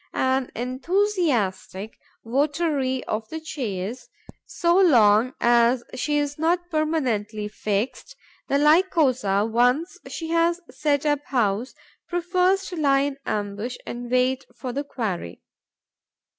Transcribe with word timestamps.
An 0.15 0.49
enthusiastic 0.55 1.99
votary 2.25 3.03
of 3.03 3.29
the 3.29 3.39
chase, 3.39 4.09
so 4.47 4.75
long 4.75 5.35
as 5.39 5.83
she 5.93 6.17
is 6.17 6.39
not 6.39 6.71
permanently 6.71 7.47
fixed, 7.47 8.15
the 8.47 8.57
Lycosa, 8.57 9.45
once 9.47 9.99
she 10.07 10.29
has 10.29 10.59
set 10.71 11.05
up 11.05 11.23
house, 11.25 11.75
prefers 12.09 12.65
to 12.65 12.75
lie 12.75 13.01
in 13.01 13.17
ambush 13.27 13.77
and 13.85 14.09
wait 14.09 14.43
for 14.55 14.73
the 14.73 14.83
quarry. 14.83 15.43